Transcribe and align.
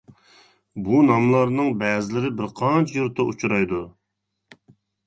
بۇ 0.87 1.01
ناملارنىڭ 1.09 1.69
بەزىلىرى 1.83 2.33
بىر 2.41 2.51
قانچە 2.63 2.99
يۇرتتا 2.99 3.29
ئۇچرايدۇ. 3.31 3.87